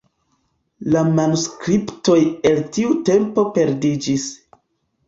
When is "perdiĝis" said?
3.61-4.29